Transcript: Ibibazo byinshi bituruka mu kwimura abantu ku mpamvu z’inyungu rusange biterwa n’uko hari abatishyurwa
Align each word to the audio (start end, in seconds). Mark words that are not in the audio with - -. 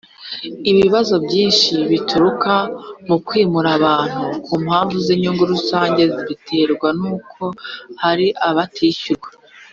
Ibibazo 0.71 1.15
byinshi 1.25 1.71
bituruka 1.91 2.53
mu 3.07 3.17
kwimura 3.25 3.69
abantu 3.79 4.25
ku 4.45 4.53
mpamvu 4.63 4.95
z’inyungu 5.05 5.43
rusange 5.53 6.03
biterwa 6.27 6.87
n’uko 6.99 7.43
hari 8.01 8.27
abatishyurwa 8.49 9.29